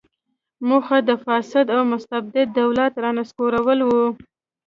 موخه 0.67 0.97
یې 0.99 1.05
د 1.09 1.11
فاسد 1.25 1.65
او 1.75 1.81
مستبد 1.91 2.47
دولت 2.61 2.93
رانسکورول 3.03 3.79
و. 3.85 3.89